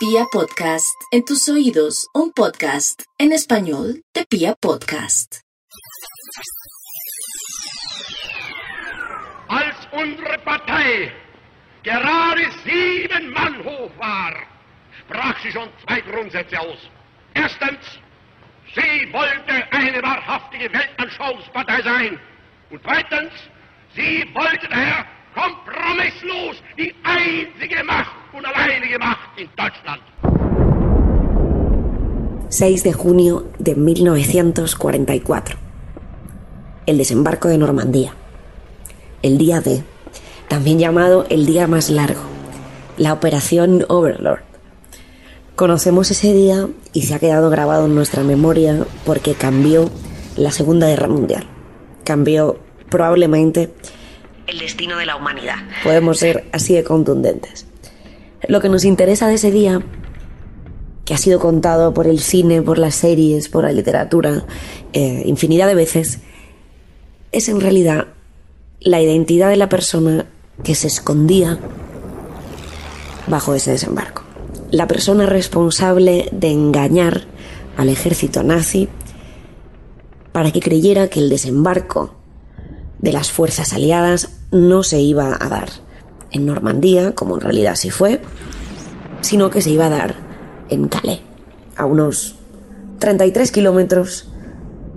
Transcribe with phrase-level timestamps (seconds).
[0.00, 5.42] Pia Podcast, en tus oídos, un podcast en español de Pia Podcast.
[9.48, 11.12] Als unsere Partei
[11.82, 14.32] gerade sieben Mann hoch war,
[15.02, 16.78] sprach sie schon zwei Grundsätze aus.
[17.34, 18.00] Erstens,
[18.74, 22.18] sie wollte eine wahrhaftige Weltanschauungspartei sein.
[22.70, 23.32] Und zweitens,
[23.94, 25.04] sie wollte daher
[25.34, 30.02] kompromisslos die einzige Macht und alleinige Macht in Deutschland.
[32.48, 35.56] 6 de junio de 1944.
[36.86, 38.14] El desembarco de Normandía.
[39.22, 39.84] El día D,
[40.48, 42.22] también llamado el día más largo,
[42.96, 44.40] la operación Overlord.
[45.54, 49.90] Conocemos ese día y se ha quedado grabado en nuestra memoria porque cambió
[50.36, 51.46] la Segunda Guerra Mundial.
[52.02, 52.58] Cambió
[52.88, 53.72] probablemente
[54.46, 55.56] el destino de la humanidad.
[55.84, 57.69] Podemos ser así de contundentes.
[58.48, 59.82] Lo que nos interesa de ese día,
[61.04, 64.44] que ha sido contado por el cine, por las series, por la literatura,
[64.92, 66.20] eh, infinidad de veces,
[67.32, 68.08] es en realidad
[68.80, 70.26] la identidad de la persona
[70.64, 71.58] que se escondía
[73.26, 74.22] bajo ese desembarco.
[74.70, 77.26] La persona responsable de engañar
[77.76, 78.88] al ejército nazi
[80.32, 82.14] para que creyera que el desembarco
[82.98, 85.68] de las fuerzas aliadas no se iba a dar
[86.32, 88.20] en Normandía, como en realidad sí fue,
[89.20, 90.14] sino que se iba a dar
[90.68, 91.20] en Calais,
[91.76, 92.36] a unos
[92.98, 94.28] 33 kilómetros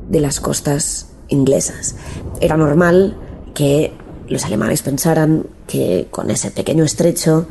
[0.09, 1.95] de las costas inglesas.
[2.41, 3.17] Era normal
[3.53, 3.93] que
[4.27, 7.47] los alemanes pensaran que con ese pequeño estrecho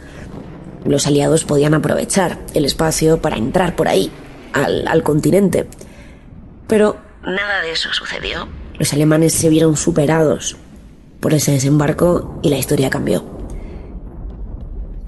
[0.84, 4.10] los aliados podían aprovechar el espacio para entrar por ahí,
[4.53, 5.66] al, al continente.
[6.66, 8.48] Pero nada de eso sucedió.
[8.78, 10.56] Los alemanes se vieron superados
[11.20, 13.41] por ese desembarco y la historia cambió.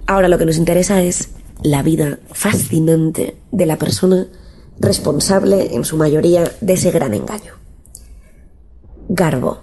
[0.06, 1.30] Ahora lo que nos interesa es
[1.62, 4.27] la vida fascinante de la persona
[4.78, 7.55] responsable en su mayoría de ese gran engaño.
[9.08, 9.62] Garbo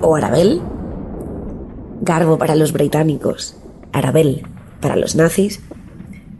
[0.00, 0.60] o Arabel.
[2.02, 3.56] Garbo para los británicos,
[3.92, 4.42] Arabel
[4.80, 5.60] para los nazis,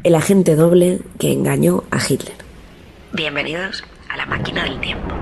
[0.03, 2.35] el agente doble que engañó a Hitler.
[3.13, 5.15] Bienvenidos a la máquina del tiempo.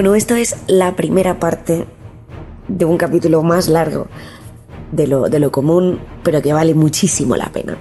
[0.00, 1.84] Bueno, esto es la primera parte
[2.68, 4.06] de un capítulo más largo
[4.92, 7.76] de lo, de lo común, pero que vale muchísimo la pena.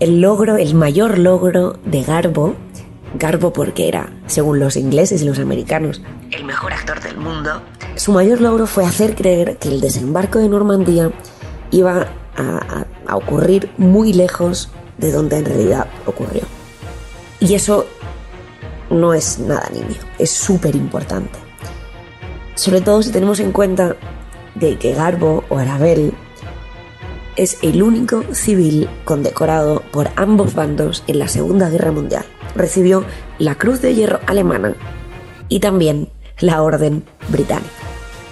[0.00, 2.56] El logro, el mayor logro de Garbo,
[3.16, 6.02] Garbo porque era, según los ingleses y los americanos,
[6.32, 7.62] el mejor actor del mundo,
[7.94, 11.12] su mayor logro fue hacer creer que el desembarco de Normandía
[11.70, 16.42] iba a- a ocurrir muy lejos de donde en realidad ocurrió.
[17.38, 17.86] Y eso
[18.94, 21.38] no es nada niño, es súper importante.
[22.54, 23.96] Sobre todo si tenemos en cuenta
[24.54, 26.14] de que Garbo o Arabel
[27.36, 32.24] es el único civil condecorado por ambos bandos en la Segunda Guerra Mundial.
[32.54, 33.04] Recibió
[33.38, 34.76] la Cruz de Hierro alemana
[35.48, 37.68] y también la Orden Británica.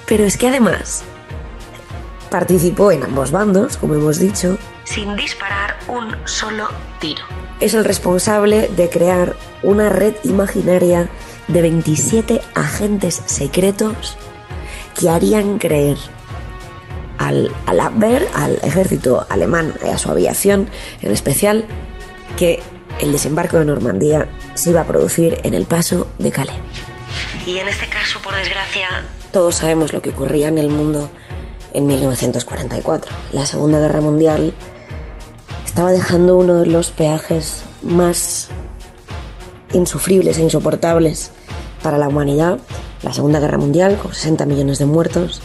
[0.06, 1.02] Pero es que además
[2.30, 6.68] participó en ambos bandos, como hemos dicho, sin disparar un solo
[7.00, 7.24] tiro.
[7.62, 11.08] Es el responsable de crear una red imaginaria
[11.46, 14.16] de 27 agentes secretos
[14.98, 15.96] que harían creer
[17.18, 20.68] al, al Abwehr, al ejército alemán y a su aviación
[21.02, 21.64] en especial,
[22.36, 22.60] que
[22.98, 26.58] el desembarco de Normandía se iba a producir en el paso de Calais.
[27.46, 31.12] Y en este caso, por desgracia, todos sabemos lo que ocurría en el mundo
[31.74, 33.12] en 1944.
[33.30, 34.52] La Segunda Guerra Mundial
[35.72, 38.48] estaba dejando uno de los peajes más
[39.72, 41.30] insufribles e insoportables
[41.82, 42.58] para la humanidad,
[43.02, 45.40] la Segunda Guerra Mundial, con 60 millones de muertos.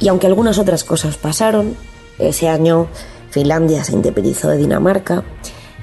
[0.00, 1.76] Y aunque algunas otras cosas pasaron,
[2.18, 2.86] ese año
[3.28, 5.22] Finlandia se independizó de Dinamarca,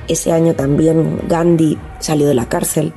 [0.07, 2.91] ese año también Gandhi salió de la cárcel,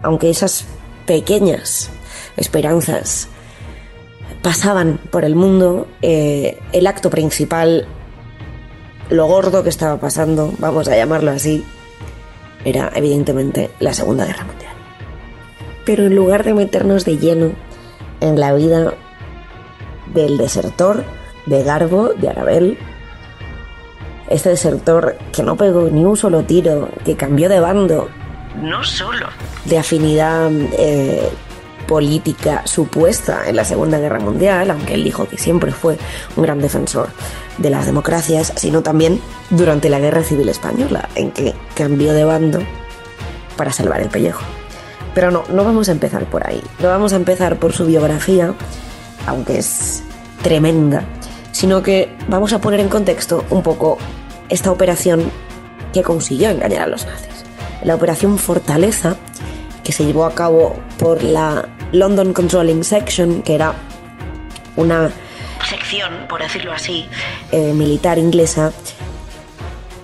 [0.00, 0.64] aunque esas
[1.06, 1.90] pequeñas
[2.36, 3.26] esperanzas
[4.42, 7.88] pasaban por el mundo, eh, el acto principal,
[9.10, 11.64] lo gordo que estaba pasando, vamos a llamarlo así,
[12.64, 14.72] era evidentemente la Segunda Guerra Mundial.
[15.84, 17.52] Pero en lugar de meternos de lleno
[18.20, 18.94] en la vida
[20.14, 21.04] del desertor,
[21.46, 22.78] de Garbo, de Arabel,
[24.28, 28.08] este desertor que no pegó ni un solo tiro, que cambió de bando
[28.60, 29.26] no solo
[29.64, 31.28] de afinidad eh,
[31.92, 35.98] política supuesta en la Segunda Guerra Mundial, aunque él dijo que siempre fue
[36.36, 37.10] un gran defensor
[37.58, 42.60] de las democracias, sino también durante la Guerra Civil Española, en que cambió de bando
[43.58, 44.42] para salvar el pellejo.
[45.14, 46.62] Pero no, no vamos a empezar por ahí.
[46.78, 48.54] No vamos a empezar por su biografía,
[49.26, 50.02] aunque es
[50.42, 51.04] tremenda,
[51.50, 53.98] sino que vamos a poner en contexto un poco
[54.48, 55.30] esta operación
[55.92, 57.44] que consiguió engañar a los nazis.
[57.84, 59.16] La operación Fortaleza,
[59.84, 63.74] que se llevó a cabo por la London Controlling Section, que era
[64.76, 65.10] una
[65.68, 67.06] sección, por decirlo así,
[67.52, 68.72] eh, militar inglesa,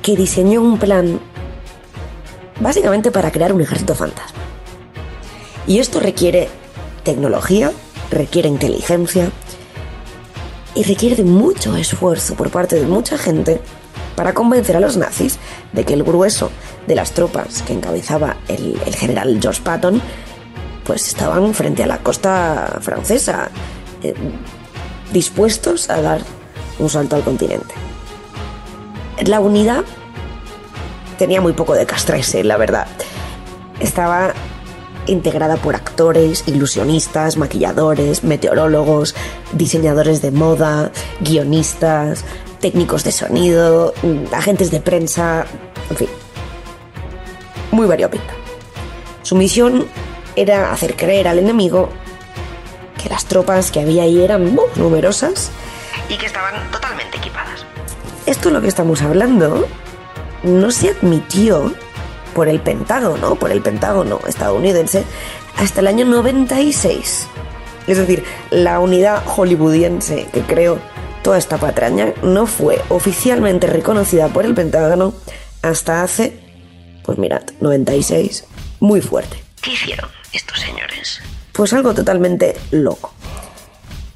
[0.02, 1.20] que diseñó un plan
[2.61, 4.38] básicamente para crear un ejército fantasma.
[5.67, 6.49] Y esto requiere
[7.05, 7.73] tecnología,
[8.11, 9.31] requiere inteligencia
[10.75, 13.61] y requiere de mucho esfuerzo por parte de mucha gente
[14.17, 15.38] para convencer a los nazis
[15.73, 16.50] de que el grueso
[16.87, 20.02] de las tropas que encabezaba el, general George Patton
[20.88, 23.50] pues estaban frente a la costa francesa,
[24.02, 24.14] eh,
[25.12, 26.23] dispuestos a dar
[26.79, 27.75] un salto al continente.
[29.26, 29.85] La unidad
[31.19, 32.87] tenía muy poco de castrese, la verdad.
[33.81, 34.32] Estaba
[35.06, 39.14] integrada por actores, ilusionistas, maquilladores, meteorólogos,
[39.52, 42.25] diseñadores de moda, guionistas,
[42.61, 43.93] técnicos de sonido,
[44.32, 45.44] agentes de prensa,
[45.91, 46.08] en fin,
[47.73, 48.32] muy variopinta.
[49.23, 49.87] Su misión
[50.40, 51.88] era hacer creer al enemigo
[53.02, 55.50] que las tropas que había ahí eran muy numerosas
[56.08, 57.64] y que estaban totalmente equipadas.
[58.26, 59.67] Esto es lo que estamos hablando
[60.44, 61.73] no se admitió
[62.35, 65.05] por el Pentágono, por el Pentágono estadounidense,
[65.56, 67.26] hasta el año 96.
[67.88, 70.79] Es decir, la unidad hollywoodiense que creó
[71.23, 75.14] toda esta patraña no fue oficialmente reconocida por el Pentágono
[75.62, 76.38] hasta hace,
[77.02, 78.44] pues mirad, 96.
[78.79, 79.43] Muy fuerte.
[79.61, 81.21] ¿Qué hicieron estos señores?
[81.53, 83.13] Pues algo totalmente loco.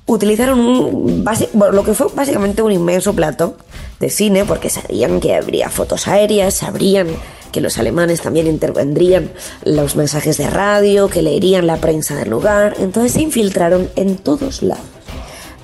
[0.06, 1.24] Utilizaron un
[1.72, 3.56] lo que fue básicamente un inmenso plato
[4.00, 7.08] de cine porque sabían que habría fotos aéreas, sabrían
[7.52, 9.30] que los alemanes también intervendrían
[9.64, 14.62] los mensajes de radio, que leerían la prensa del lugar, entonces se infiltraron en todos
[14.62, 14.84] lados.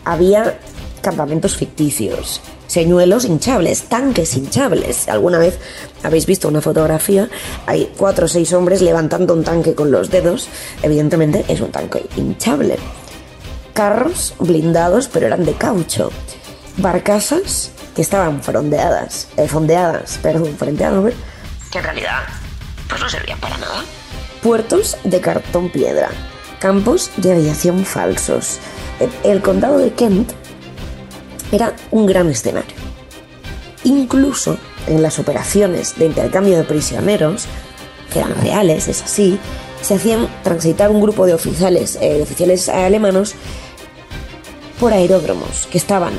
[0.05, 0.59] Había
[1.01, 5.09] campamentos ficticios, señuelos hinchables, tanques hinchables.
[5.09, 5.59] ¿Alguna vez
[6.05, 7.29] habéis visto una fotografía?
[7.67, 10.49] Hay cuatro o seis hombres levantando un tanque con los dedos.
[10.83, 12.77] Evidentemente es un tanque hinchable.
[13.75, 16.13] Carros blindados, pero eran de caucho.
[16.77, 20.93] Barcasas que estaban frondeadas, eh, fondeadas, perdón, frente a
[21.73, 22.23] que en realidad
[22.89, 23.85] pues no servían para nada.
[24.43, 26.09] Puertos de cartón piedra,
[26.61, 28.59] campos de aviación falsos.
[29.25, 30.33] El, condado de Kent
[31.53, 32.75] era un gran escenario.
[33.85, 37.47] Incluso en las operaciones de intercambio de prisioneros,
[38.13, 39.39] que eran reales, es así,
[39.83, 43.35] se hacían transitar un grupo de oficiales, eh, de oficiales alemanos
[44.81, 46.13] por aeródromos que estaban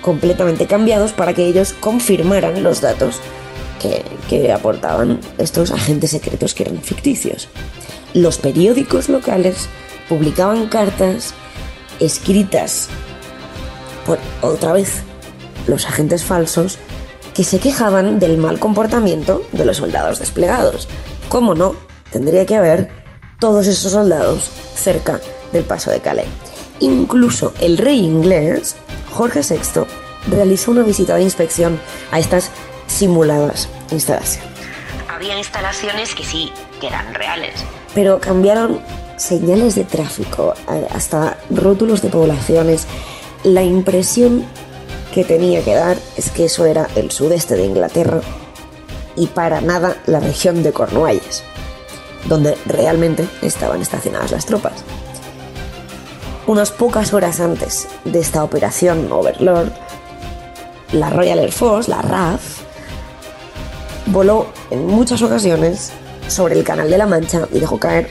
[0.00, 3.20] completamente cambiados para que ellos confirmaran los datos
[4.28, 7.48] que, aportaban estos agentes secretos que eran ficticios.
[8.14, 9.68] Los periódicos locales
[10.08, 11.34] publicaban cartas
[12.00, 12.88] escritas
[14.06, 15.02] por otra vez
[15.66, 16.78] los agentes falsos
[17.34, 20.88] que se quejaban del mal comportamiento de los soldados desplegados.
[21.28, 21.74] ¿Cómo no?
[22.10, 22.90] Tendría que haber
[23.38, 25.20] todos esos soldados cerca
[25.52, 26.28] del paso de Calais.
[26.80, 28.76] Incluso el rey inglés,
[29.12, 29.82] Jorge VI,
[30.30, 32.50] realizó una visita de inspección a estas
[32.86, 34.50] simuladas instalaciones.
[35.08, 37.54] Había instalaciones que sí, que eran reales,
[37.94, 38.80] pero cambiaron
[39.16, 40.54] señales de tráfico,
[40.90, 42.86] hasta rótulos de poblaciones.
[43.46, 44.44] La impresión
[45.14, 48.20] que tenía que dar es que eso era el sudeste de Inglaterra
[49.14, 51.44] y para nada la región de Cornualles,
[52.28, 54.82] donde realmente estaban estacionadas las tropas.
[56.48, 59.70] Unas pocas horas antes de esta operación Overlord,
[60.90, 62.62] la Royal Air Force, la RAF,
[64.06, 65.92] voló en muchas ocasiones
[66.26, 68.10] sobre el Canal de la Mancha y dejó caer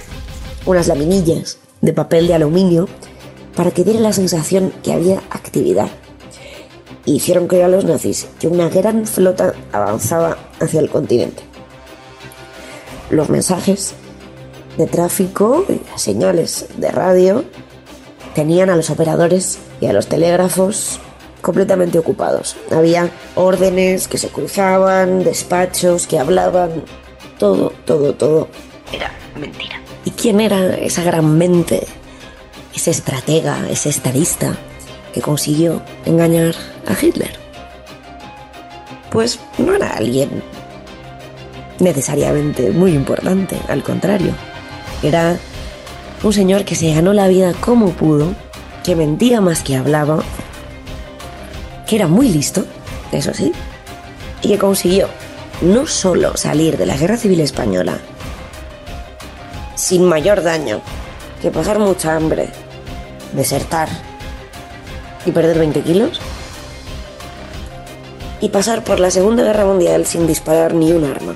[0.65, 2.87] unas laminillas de papel de aluminio
[3.55, 5.89] para que diera la sensación que había actividad.
[7.05, 11.43] hicieron creer a los nazis que una gran flota avanzaba hacia el continente.
[13.11, 13.93] Los mensajes
[14.77, 17.45] de tráfico las señales de radio
[18.33, 20.99] tenían a los operadores y a los telégrafos
[21.41, 22.55] completamente ocupados.
[22.71, 26.83] Había órdenes que se cruzaban, despachos que hablaban,
[27.37, 28.47] todo, todo, todo.
[28.91, 29.79] Era mentira.
[30.05, 31.85] ¿Y quién era esa gran mente,
[32.75, 34.55] ese estratega, ese estadista
[35.13, 36.55] que consiguió engañar
[36.87, 37.31] a Hitler?
[39.09, 40.43] Pues no era alguien
[41.79, 44.33] necesariamente muy importante, al contrario.
[45.03, 45.37] Era
[46.23, 48.33] un señor que se ganó la vida como pudo,
[48.83, 50.23] que mentía más que hablaba,
[51.87, 52.65] que era muy listo,
[53.11, 53.51] eso sí,
[54.41, 55.07] y que consiguió
[55.61, 57.99] no solo salir de la Guerra Civil Española
[59.75, 60.81] sin mayor daño
[61.41, 62.49] que pasar mucha hambre,
[63.35, 63.89] desertar
[65.25, 66.19] y perder 20 kilos,
[68.41, 71.35] y pasar por la Segunda Guerra Mundial sin disparar ni un arma,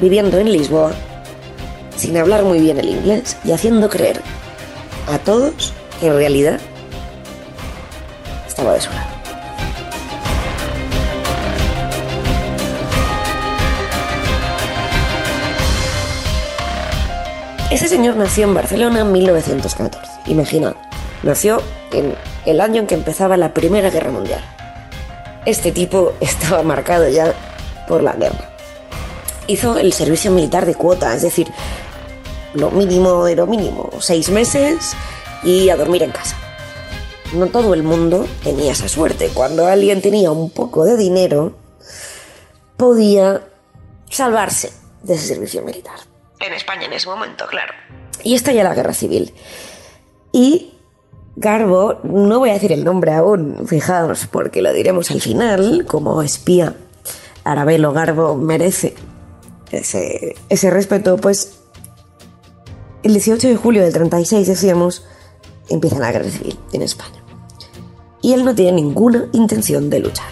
[0.00, 0.92] viviendo en Lisboa,
[1.96, 4.20] sin hablar muy bien el inglés y haciendo creer
[5.06, 6.60] a todos que en realidad
[8.48, 9.10] estaba de su lado.
[17.70, 20.10] Ese señor nació en Barcelona en 1914.
[20.26, 20.74] Imagina,
[21.22, 21.62] nació
[21.92, 22.14] en
[22.46, 24.42] el año en que empezaba la Primera Guerra Mundial.
[25.46, 27.34] Este tipo estaba marcado ya
[27.88, 28.50] por la guerra.
[29.46, 31.48] Hizo el servicio militar de cuota, es decir,
[32.54, 34.92] lo mínimo de lo mínimo, seis meses
[35.42, 36.36] y a dormir en casa.
[37.32, 39.30] No todo el mundo tenía esa suerte.
[39.32, 41.54] Cuando alguien tenía un poco de dinero,
[42.76, 43.42] podía
[44.08, 44.72] salvarse
[45.02, 45.98] de ese servicio militar.
[46.40, 47.72] En España en ese momento, claro.
[48.22, 49.32] Y estalla la guerra civil.
[50.32, 50.74] Y
[51.40, 56.20] Garbo, no voy a decir el nombre aún, fijaos, porque lo diremos al final, como
[56.20, 56.76] espía
[57.44, 58.94] Arabelo Garbo merece
[59.70, 61.60] ese, ese respeto, pues
[63.02, 65.06] el 18 de julio del 36, decíamos,
[65.70, 67.24] empieza la guerra civil en España.
[68.20, 70.28] Y él no tiene ninguna intención de luchar.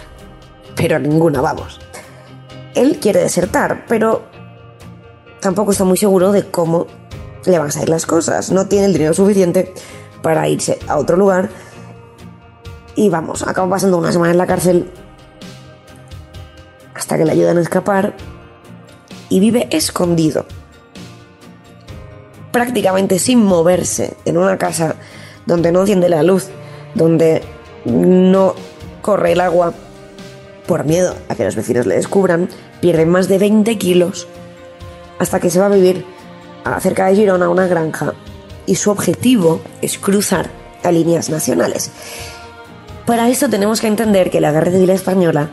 [0.76, 1.80] Pero ninguna, vamos.
[2.74, 4.26] Él quiere desertar, pero
[5.40, 6.86] tampoco está muy seguro de cómo
[7.46, 8.52] le van a salir las cosas.
[8.52, 9.72] No tiene el dinero suficiente
[10.22, 11.48] para irse a otro lugar.
[12.94, 14.90] Y vamos, acaba pasando una semana en la cárcel
[16.94, 18.14] hasta que le ayudan a escapar
[19.28, 20.46] y vive escondido,
[22.50, 24.96] prácticamente sin moverse, en una casa
[25.46, 26.48] donde no enciende la luz,
[26.94, 27.42] donde
[27.84, 28.54] no
[29.00, 29.74] corre el agua
[30.66, 32.48] por miedo a que los vecinos le descubran,
[32.80, 34.28] pierde más de 20 kilos
[35.18, 36.04] hasta que se va a vivir
[36.80, 38.14] cerca de Girona una granja
[38.68, 40.50] y su objetivo es cruzar
[40.84, 41.90] a líneas nacionales.
[43.06, 45.48] Para esto tenemos que entender que la Guerra Civil Española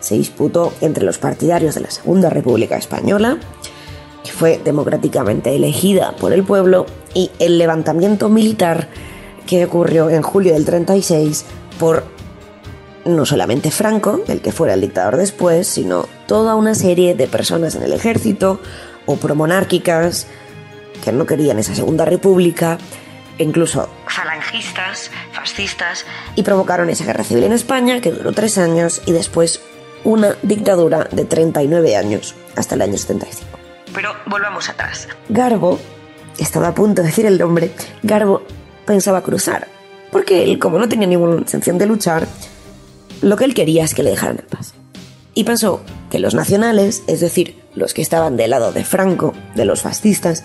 [0.00, 3.38] se disputó entre los partidarios de la Segunda República Española,
[4.22, 8.88] que fue democráticamente elegida por el pueblo, y el levantamiento militar
[9.46, 11.44] que ocurrió en julio del 36
[11.78, 12.04] por
[13.04, 17.74] no solamente Franco, el que fuera el dictador después, sino toda una serie de personas
[17.74, 18.60] en el ejército
[19.06, 20.26] o promonárquicas
[21.02, 22.78] que no querían esa Segunda República,
[23.38, 26.06] incluso falangistas, fascistas,
[26.36, 29.60] y provocaron esa guerra civil en España que duró tres años y después
[30.04, 33.58] una dictadura de 39 años hasta el año 75.
[33.94, 35.08] Pero volvamos atrás.
[35.28, 35.78] Garbo,
[36.38, 38.42] estaba a punto de decir el nombre, Garbo
[38.86, 39.68] pensaba cruzar,
[40.10, 42.26] porque él, como no tenía ninguna intención de luchar,
[43.20, 44.74] lo que él quería es que le dejaran en paz.
[45.34, 49.64] Y pensó que los nacionales, es decir, los que estaban del lado de Franco, de
[49.64, 50.44] los fascistas,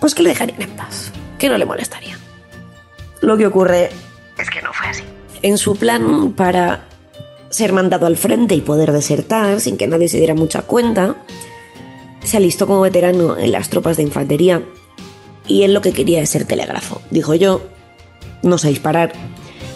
[0.00, 2.18] pues que le dejarían en paz, que no le molestaría.
[3.20, 3.90] Lo que ocurre
[4.38, 5.04] es que no fue así.
[5.42, 6.84] En su plan para
[7.50, 11.16] ser mandado al frente y poder desertar sin que nadie se diera mucha cuenta,
[12.22, 14.62] se alistó como veterano en las tropas de infantería
[15.46, 17.02] y él lo que quería es ser telégrafo.
[17.10, 17.62] Dijo yo,
[18.42, 19.12] no sé disparar,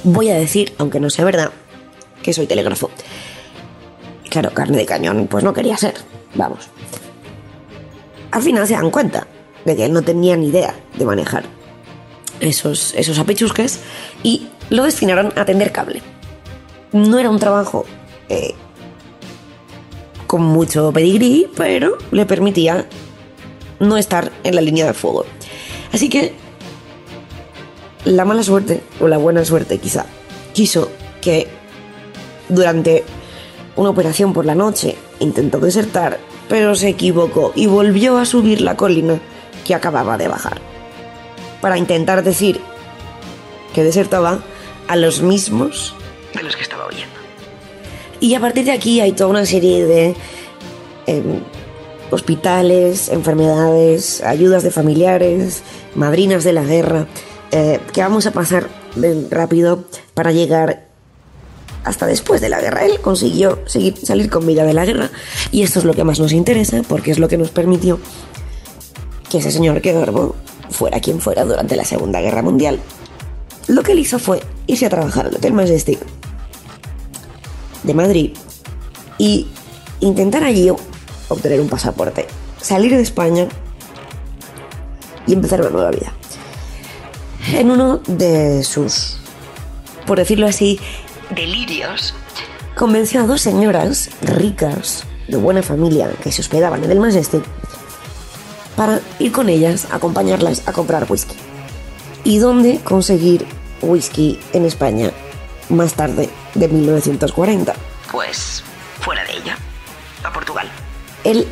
[0.04, 1.50] voy a decir, aunque no sea verdad,
[2.23, 2.90] que soy telégrafo.
[4.31, 5.95] Claro, carne de cañón, pues no quería ser,
[6.35, 6.69] vamos.
[8.31, 9.26] Al final se dan cuenta
[9.64, 11.44] de que él no tenía ni idea de manejar
[12.40, 13.80] esos, esos apechusques
[14.23, 16.02] y lo destinaron a tender cable
[16.94, 17.85] no era un trabajo
[18.28, 18.54] eh,
[20.28, 22.87] con mucho pedigrí, pero le permitía
[23.80, 25.25] no estar en la línea de fuego.
[25.92, 26.33] Así que
[28.04, 30.06] la mala suerte, o la buena suerte quizá,
[30.52, 30.88] quiso
[31.21, 31.49] que
[32.49, 33.04] durante
[33.75, 38.76] una operación por la noche intentó desertar, pero se equivocó y volvió a subir la
[38.76, 39.21] colina
[39.64, 40.61] que acababa de bajar.
[41.61, 42.61] Para intentar decir
[43.75, 44.40] que desertaba
[44.87, 45.94] a los mismos
[46.35, 47.14] de los que estaba oyendo.
[48.21, 50.14] Y a partir de aquí hay toda una serie de
[51.06, 51.40] em,
[52.11, 55.62] hospitales, enfermedades, ayudas de familiares,
[55.94, 57.06] madrinas de la guerra,
[57.50, 58.68] eh, que vamos a pasar
[59.30, 60.87] rápido para llegar
[61.85, 62.85] hasta después de la guerra.
[62.85, 65.11] Él consiguió seguir, salir con vida de la guerra
[65.50, 68.00] y esto es lo que más nos interesa porque es lo que nos permitió
[69.35, 69.93] que ese señor que
[70.71, 72.79] fuera quien fuera durante la Segunda Guerra Mundial.
[73.67, 75.99] Lo que él hizo fue irse a trabajar al Hotel Majestic
[77.83, 78.31] de Madrid
[79.19, 79.49] y
[79.99, 80.71] intentar allí
[81.29, 82.29] obtener un pasaporte,
[82.61, 83.49] salir de España
[85.26, 86.12] y empezar una nueva vida.
[87.55, 89.17] En uno de sus,
[90.07, 90.79] por decirlo así,
[91.35, 92.14] delirios,
[92.76, 97.43] convenció a dos señoras ricas, de buena familia, que se hospedaban en el Majestic,
[98.76, 101.35] para ir con ellas, acompañarlas a comprar whisky.
[102.25, 103.47] ¿Y dónde conseguir
[103.83, 105.12] whisky en España
[105.69, 107.75] más tarde de 1940?
[108.11, 108.62] Pues
[109.00, 109.59] fuera de ella,
[110.23, 110.71] a Portugal.
[111.25, 111.47] Él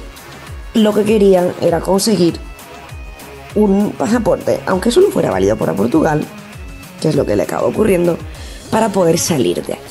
[0.75, 2.39] lo que quería era conseguir
[3.55, 6.25] un pasaporte, aunque solo fuera válido para Portugal,
[7.01, 8.17] que es lo que le acaba ocurriendo,
[8.71, 9.83] para poder salir de aquí.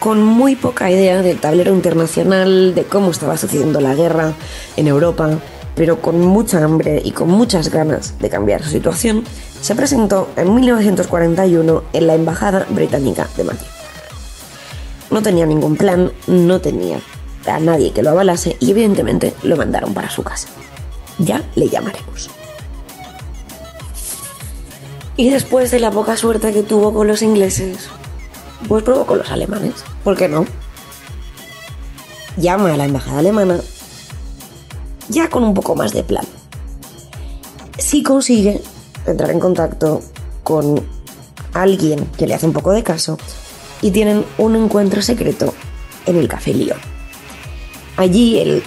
[0.00, 4.34] Con muy poca idea del tablero internacional, de cómo estaba sucediendo la guerra
[4.76, 5.30] en Europa,
[5.74, 9.24] pero con mucha hambre y con muchas ganas de cambiar su situación,
[9.60, 13.66] se presentó en 1941 en la Embajada Británica de Madrid.
[15.10, 17.00] No tenía ningún plan, no tenía
[17.46, 20.48] a nadie que lo avalase y evidentemente lo mandaron para su casa.
[21.18, 22.30] Ya le llamaremos.
[25.16, 27.88] Y después de la poca suerte que tuvo con los ingleses,
[28.66, 29.74] pues probó con los alemanes.
[30.02, 30.46] ¿Por qué no?
[32.36, 33.60] Llama a la embajada alemana
[35.08, 36.24] ya con un poco más de plan.
[37.78, 38.60] Si consigue
[39.06, 40.02] entrar en contacto
[40.42, 40.84] con
[41.54, 43.18] alguien que le hace un poco de caso
[43.80, 45.54] y tienen un encuentro secreto
[46.06, 46.78] en el Café Lyon.
[47.96, 48.62] Allí él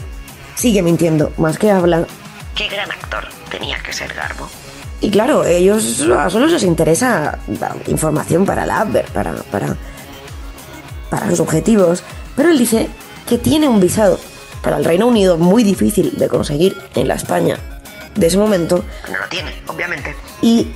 [0.55, 2.05] sigue mintiendo más que habla.
[2.55, 4.49] Qué gran actor tenía que ser Garbo.
[5.01, 7.39] Y claro, ellos a solo les interesa
[7.87, 9.75] información para la Abwehr, para, para,
[11.09, 12.03] para sus objetivos.
[12.35, 12.87] Pero él dice
[13.27, 14.19] que tiene un visado
[14.61, 17.57] para el Reino Unido muy difícil de conseguir en la España
[18.15, 18.83] de ese momento.
[19.11, 20.15] No lo tiene, obviamente.
[20.41, 20.67] Y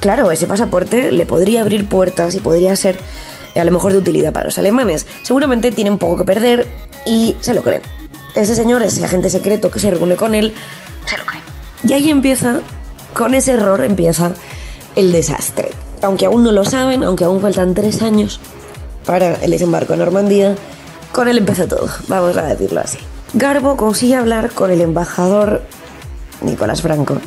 [0.00, 2.98] claro, ese pasaporte le podría abrir puertas y podría ser
[3.54, 5.06] a lo mejor de utilidad para los alemanes.
[5.22, 6.66] Seguramente tienen poco que perder
[7.06, 7.82] y se lo creen.
[8.34, 10.54] Ese señor, ese agente secreto que se reúne con él,
[11.06, 11.40] se lo cree.
[11.84, 12.60] Y ahí empieza,
[13.18, 14.30] con ese error empieza
[14.94, 15.72] el desastre.
[16.02, 18.38] Aunque aún no lo saben, aunque aún faltan tres años
[19.04, 20.54] para el desembarco en Normandía,
[21.10, 22.98] con él empezó todo, vamos a decirlo así.
[23.34, 25.62] Garbo consigue hablar con el embajador
[26.42, 27.18] Nicolás Franco,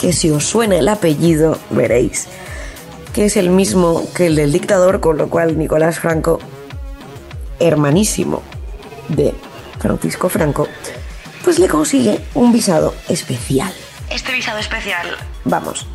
[0.00, 2.26] que si os suena el apellido veréis
[3.12, 6.40] que es el mismo que el del dictador, con lo cual Nicolás Franco,
[7.58, 8.42] hermanísimo
[9.08, 9.34] de
[9.78, 10.66] Francisco Franco,
[11.44, 13.72] pues le consigue un visado especial.
[14.10, 15.06] Este visado especial,
[15.44, 15.86] vamos,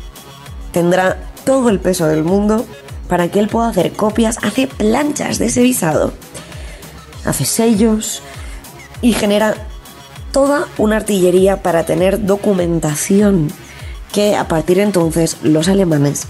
[0.72, 2.64] tendrá todo el peso del mundo
[3.08, 6.12] para que él pueda hacer copias, hace planchas de ese visado,
[7.24, 8.22] hace sellos
[9.02, 9.54] y genera
[10.32, 13.52] toda una artillería para tener documentación
[14.12, 16.26] que a partir de entonces los alemanes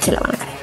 [0.00, 0.58] se la van a creer.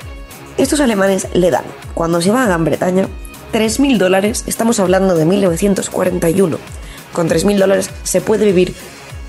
[0.58, 3.08] Estos alemanes le dan, cuando se va a Gran Bretaña,
[3.54, 6.58] 3.000 dólares, estamos hablando de 1941.
[7.13, 8.74] Con 3.000 dólares se puede vivir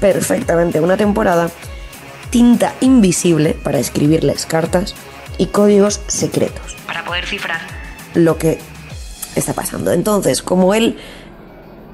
[0.02, 1.48] perfectamente una temporada,
[2.30, 4.96] tinta invisible para escribirles cartas
[5.38, 6.76] y códigos secretos.
[6.88, 7.60] Para poder cifrar
[8.14, 8.58] lo que
[9.36, 9.92] está pasando.
[9.92, 10.98] Entonces, como él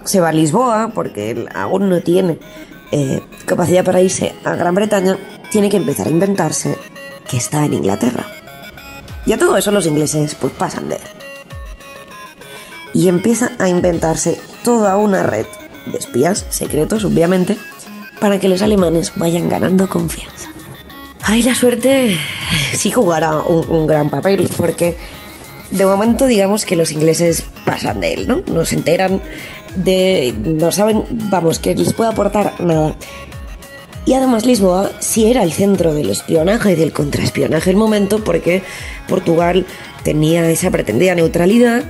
[0.05, 2.39] se va a Lisboa, porque él aún no tiene
[2.93, 5.19] eh, capacidad para irse a Gran Bretaña,
[5.51, 6.79] tiene que empezar a inventarse
[7.29, 8.25] que está en Inglaterra.
[9.27, 11.03] Y a todo eso los ingleses pues pasan de él.
[12.95, 15.45] Y empieza a inventarse toda una red
[15.85, 17.59] de espías secretos, obviamente,
[18.21, 20.51] para que los alemanes vayan ganando confianza.
[21.23, 22.17] Ay, la suerte
[22.75, 24.97] sí jugará un, gran papel, porque
[25.71, 28.43] de momento digamos que los ingleses pasan de él, ¿no?
[28.47, 29.21] No se enteran
[29.77, 30.35] de...
[30.43, 32.95] no saben, vamos, que les puede aportar nada.
[34.07, 38.63] Y además Lisboa sí era el centro del espionaje y del contraespionaje el momento porque
[39.07, 39.67] Portugal
[40.03, 41.85] tenía esa pretendida neutralidad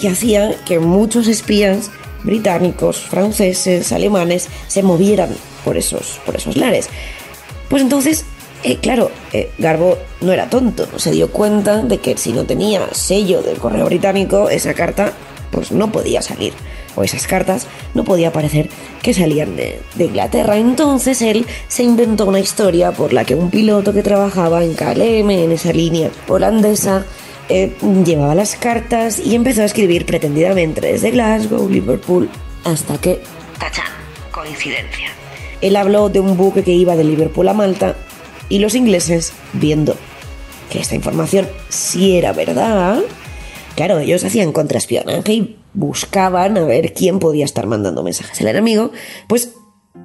[0.00, 1.90] que hacía que muchos espías
[2.22, 5.30] británicos, franceses, alemanes se movieran
[5.64, 6.88] por esos, por esos lares.
[7.68, 8.24] Pues entonces,
[8.62, 12.88] eh, claro, eh, Garbo no era tonto, se dio cuenta de que si no tenía
[12.92, 15.12] sello del correo británico, esa carta
[15.50, 16.52] pues no podía salir
[16.96, 18.68] o esas cartas, no podía parecer
[19.02, 20.56] que salían de, Inglaterra.
[20.56, 25.30] Entonces él se inventó una historia por la que un piloto que trabajaba en KLM,
[25.30, 27.04] en esa línea holandesa,
[27.48, 32.28] eh, llevaba las cartas y empezó a escribir pretendidamente desde Glasgow, Liverpool,
[32.64, 33.20] hasta que...
[33.58, 33.86] ¡Tachán!
[34.30, 35.08] Coincidencia.
[35.60, 37.96] Él habló de un buque que iba de Liverpool a Malta
[38.48, 39.96] y los ingleses, viendo
[40.70, 43.00] que esta información sí era verdad,
[43.74, 48.92] claro, ellos hacían contraespionaje y buscaban a ver quién podía estar mandando mensajes al enemigo,
[49.28, 49.54] pues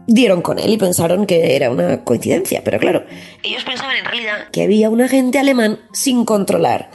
[0.08, 2.62] dieron con él y pensaron que era una coincidencia.
[2.64, 3.04] Pero claro,
[3.44, 6.90] ellos pensaban en realidad que había un agente alemán sin controlar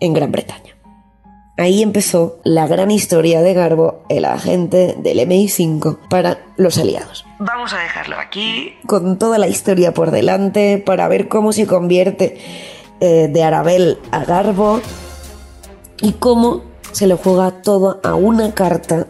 [0.00, 0.78] en Gran Bretaña.
[1.56, 7.24] Ahí empezó la gran historia de Garbo, el agente del MI5 para los aliados.
[7.40, 12.38] Vamos a dejarlo aquí con toda la historia por delante para ver cómo se convierte
[13.00, 14.80] eh, de Arabel a Garbo
[16.00, 19.08] y cómo se le juega todo a una carta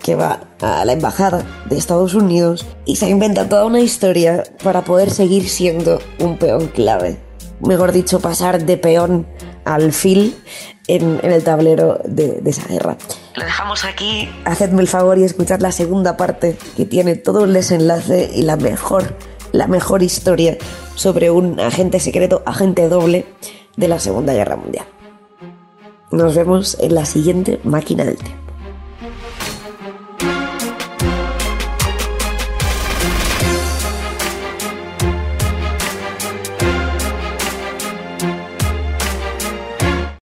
[0.00, 4.82] que va a la embajada de Estados Unidos y se inventa toda una historia para
[4.82, 7.18] poder seguir siendo un peón clave.
[7.60, 9.26] Mejor dicho, pasar de peón
[9.64, 10.36] alfil
[10.86, 12.96] en, en el tablero de, de, esa guerra.
[13.36, 14.28] Lo dejamos aquí.
[14.44, 18.56] Hacedme el favor y escuchad la segunda parte que tiene todo el desenlace y la
[18.56, 19.16] mejor,
[19.52, 20.56] la mejor historia
[20.94, 23.26] sobre un agente secreto, agente doble
[23.76, 24.86] de la Segunda Guerra Mundial.
[26.10, 28.43] Nos vemos en la siguiente máquina del tiempo.